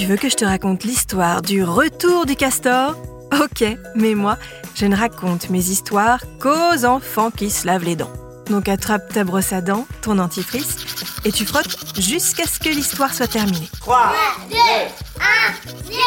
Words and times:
Tu 0.00 0.06
veux 0.06 0.16
que 0.16 0.30
je 0.30 0.34
te 0.34 0.46
raconte 0.46 0.84
l'histoire 0.84 1.42
du 1.42 1.62
retour 1.62 2.24
du 2.24 2.34
castor? 2.34 2.96
Ok, 3.38 3.62
mais 3.94 4.14
moi, 4.14 4.38
je 4.74 4.86
ne 4.86 4.96
raconte 4.96 5.50
mes 5.50 5.68
histoires 5.68 6.22
qu'aux 6.40 6.86
enfants 6.86 7.30
qui 7.30 7.50
se 7.50 7.66
lavent 7.66 7.84
les 7.84 7.96
dents. 7.96 8.10
Donc 8.46 8.66
attrape 8.66 9.12
ta 9.12 9.24
brosse 9.24 9.52
à 9.52 9.60
dents, 9.60 9.86
ton 10.00 10.14
dentifrice, 10.14 10.78
et 11.26 11.32
tu 11.32 11.44
frottes 11.44 12.00
jusqu'à 12.00 12.46
ce 12.46 12.58
que 12.58 12.70
l'histoire 12.70 13.12
soit 13.12 13.26
terminée. 13.26 13.68
3, 13.80 14.14
2, 14.48 14.56
1, 14.56 15.82
0, 15.84 15.98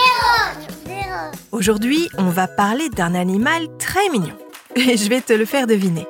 Aujourd'hui, 1.52 2.10
on 2.18 2.32
va 2.32 2.48
parler 2.48 2.90
d'un 2.90 3.14
animal 3.14 3.68
très 3.78 4.10
mignon. 4.10 4.36
Et 4.76 4.98
je 4.98 5.08
vais 5.08 5.22
te 5.22 5.34
le 5.34 5.46
faire 5.46 5.68
deviner. 5.68 6.08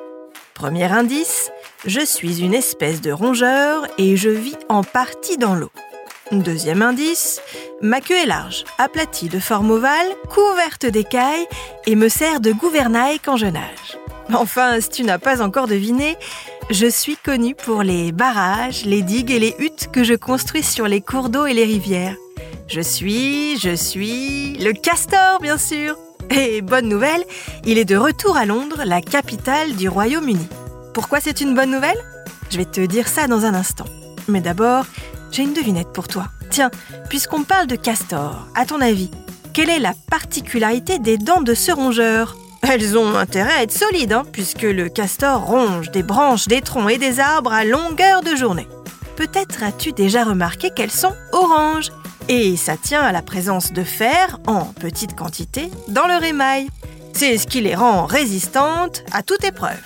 Premier 0.54 0.90
indice, 0.90 1.50
je 1.84 2.00
suis 2.00 2.40
une 2.40 2.54
espèce 2.54 3.02
de 3.02 3.12
rongeur 3.12 3.86
et 3.98 4.16
je 4.16 4.30
vis 4.30 4.56
en 4.70 4.82
partie 4.82 5.36
dans 5.36 5.54
l'eau. 5.54 5.70
Deuxième 6.32 6.82
indice, 6.82 7.40
ma 7.84 8.00
queue 8.00 8.16
est 8.16 8.26
large, 8.26 8.64
aplatie 8.78 9.28
de 9.28 9.38
forme 9.38 9.70
ovale, 9.70 10.08
couverte 10.30 10.86
d'écailles 10.86 11.46
et 11.86 11.96
me 11.96 12.08
sert 12.08 12.40
de 12.40 12.50
gouvernail 12.50 13.20
quand 13.20 13.36
je 13.36 13.44
nage. 13.44 13.98
Enfin, 14.32 14.80
si 14.80 14.88
tu 14.88 15.04
n'as 15.04 15.18
pas 15.18 15.42
encore 15.42 15.66
deviné, 15.66 16.16
je 16.70 16.86
suis 16.86 17.18
connue 17.18 17.54
pour 17.54 17.82
les 17.82 18.10
barrages, 18.10 18.86
les 18.86 19.02
digues 19.02 19.30
et 19.30 19.38
les 19.38 19.54
huttes 19.58 19.90
que 19.92 20.02
je 20.02 20.14
construis 20.14 20.62
sur 20.62 20.88
les 20.88 21.02
cours 21.02 21.28
d'eau 21.28 21.44
et 21.44 21.52
les 21.52 21.64
rivières. 21.64 22.16
Je 22.68 22.80
suis, 22.80 23.58
je 23.58 23.76
suis 23.76 24.56
le 24.56 24.72
castor, 24.72 25.40
bien 25.40 25.58
sûr. 25.58 25.98
Et 26.30 26.62
bonne 26.62 26.88
nouvelle, 26.88 27.22
il 27.66 27.76
est 27.76 27.84
de 27.84 27.96
retour 27.96 28.38
à 28.38 28.46
Londres, 28.46 28.82
la 28.86 29.02
capitale 29.02 29.74
du 29.74 29.90
Royaume-Uni. 29.90 30.48
Pourquoi 30.94 31.20
c'est 31.20 31.42
une 31.42 31.54
bonne 31.54 31.70
nouvelle? 31.70 32.02
Je 32.48 32.56
vais 32.56 32.64
te 32.64 32.80
dire 32.80 33.08
ça 33.08 33.26
dans 33.26 33.44
un 33.44 33.52
instant. 33.52 33.84
Mais 34.26 34.40
d'abord, 34.40 34.86
j'ai 35.30 35.42
une 35.42 35.52
devinette 35.52 35.92
pour 35.92 36.08
toi. 36.08 36.28
Tiens, 36.54 36.70
puisqu'on 37.08 37.42
parle 37.42 37.66
de 37.66 37.74
castor, 37.74 38.46
à 38.54 38.64
ton 38.64 38.80
avis, 38.80 39.10
quelle 39.52 39.70
est 39.70 39.80
la 39.80 39.92
particularité 40.08 41.00
des 41.00 41.18
dents 41.18 41.42
de 41.42 41.52
ce 41.52 41.72
rongeur? 41.72 42.36
Elles 42.62 42.96
ont 42.96 43.16
intérêt 43.16 43.54
à 43.54 43.62
être 43.64 43.72
solides, 43.72 44.12
hein, 44.12 44.22
puisque 44.30 44.62
le 44.62 44.88
castor 44.88 45.44
ronge 45.44 45.90
des 45.90 46.04
branches, 46.04 46.46
des 46.46 46.60
troncs 46.60 46.92
et 46.92 46.98
des 46.98 47.18
arbres 47.18 47.52
à 47.52 47.64
longueur 47.64 48.22
de 48.22 48.36
journée. 48.36 48.68
Peut-être 49.16 49.64
as-tu 49.64 49.90
déjà 49.90 50.22
remarqué 50.22 50.70
qu'elles 50.70 50.92
sont 50.92 51.16
oranges 51.32 51.90
et 52.28 52.56
ça 52.56 52.76
tient 52.76 53.02
à 53.02 53.10
la 53.10 53.22
présence 53.22 53.72
de 53.72 53.82
fer, 53.82 54.38
en 54.46 54.66
petite 54.66 55.16
quantité, 55.16 55.72
dans 55.88 56.06
leur 56.06 56.22
émail. 56.22 56.68
C'est 57.14 57.36
ce 57.36 57.48
qui 57.48 57.62
les 57.62 57.74
rend 57.74 58.06
résistantes 58.06 59.02
à 59.10 59.24
toute 59.24 59.42
épreuve. 59.42 59.82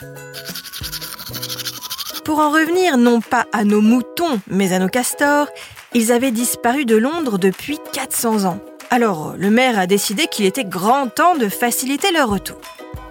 Pour 2.28 2.40
en 2.40 2.50
revenir 2.50 2.98
non 2.98 3.22
pas 3.22 3.46
à 3.52 3.64
nos 3.64 3.80
moutons, 3.80 4.38
mais 4.48 4.74
à 4.74 4.78
nos 4.78 4.88
castors, 4.88 5.48
ils 5.94 6.12
avaient 6.12 6.30
disparu 6.30 6.84
de 6.84 6.94
Londres 6.94 7.38
depuis 7.38 7.78
400 7.94 8.44
ans. 8.44 8.60
Alors, 8.90 9.32
le 9.38 9.48
maire 9.48 9.78
a 9.78 9.86
décidé 9.86 10.26
qu'il 10.26 10.44
était 10.44 10.66
grand 10.66 11.08
temps 11.08 11.36
de 11.36 11.48
faciliter 11.48 12.12
leur 12.12 12.28
retour. 12.28 12.58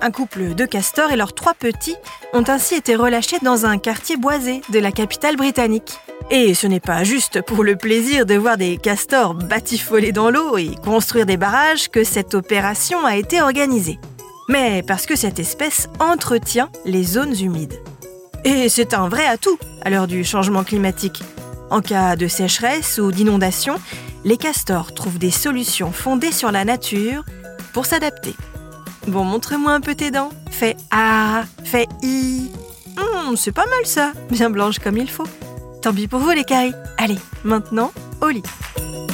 Un 0.01 0.11
couple 0.11 0.53
de 0.53 0.67
castors 0.67 1.11
et 1.11 1.15
leurs 1.15 1.33
trois 1.33 1.55
petits 1.55 1.95
ont 2.33 2.43
ainsi 2.47 2.75
été 2.75 2.95
relâchés 2.95 3.39
dans 3.41 3.65
un 3.65 3.79
quartier 3.79 4.17
boisé 4.17 4.61
de 4.69 4.77
la 4.77 4.91
capitale 4.91 5.35
britannique. 5.35 5.97
Et 6.29 6.53
ce 6.53 6.67
n'est 6.67 6.79
pas 6.79 7.03
juste 7.03 7.41
pour 7.41 7.63
le 7.63 7.75
plaisir 7.75 8.27
de 8.27 8.35
voir 8.35 8.55
des 8.55 8.77
castors 8.77 9.33
batifoler 9.33 10.11
dans 10.11 10.29
l'eau 10.29 10.59
et 10.59 10.75
construire 10.85 11.25
des 11.25 11.37
barrages 11.37 11.89
que 11.89 12.03
cette 12.03 12.35
opération 12.35 13.03
a 13.03 13.15
été 13.15 13.41
organisée, 13.41 13.97
mais 14.47 14.83
parce 14.83 15.07
que 15.07 15.15
cette 15.15 15.39
espèce 15.39 15.89
entretient 15.99 16.69
les 16.85 17.01
zones 17.01 17.35
humides. 17.35 17.79
Et 18.43 18.69
c'est 18.69 18.93
un 18.93 19.09
vrai 19.09 19.25
atout 19.25 19.57
à 19.81 19.89
l'heure 19.89 20.07
du 20.07 20.23
changement 20.23 20.63
climatique. 20.63 21.23
En 21.69 21.81
cas 21.81 22.15
de 22.15 22.27
sécheresse 22.27 22.97
ou 22.97 23.11
d'inondation, 23.11 23.75
les 24.23 24.37
castors 24.37 24.93
trouvent 24.93 25.19
des 25.19 25.31
solutions 25.31 25.91
fondées 25.91 26.31
sur 26.31 26.51
la 26.51 26.65
nature 26.65 27.23
pour 27.73 27.85
s'adapter. 27.85 28.35
Bon, 29.07 29.23
montre-moi 29.23 29.71
un 29.71 29.81
peu 29.81 29.95
tes 29.95 30.11
dents. 30.11 30.29
Fais 30.51 30.75
A, 30.91 31.43
fais 31.63 31.87
I. 32.03 32.51
Hum, 32.97 33.37
c'est 33.37 33.51
pas 33.51 33.65
mal 33.65 33.85
ça, 33.85 34.11
bien 34.29 34.49
blanche 34.49 34.79
comme 34.79 34.97
il 34.97 35.09
faut. 35.09 35.27
Tant 35.81 35.93
pis 35.93 36.07
pour 36.07 36.19
vous 36.19 36.31
les 36.31 36.43
cailles. 36.43 36.73
Allez, 36.97 37.19
maintenant, 37.43 37.91
au 38.21 38.29
lit. 38.29 38.43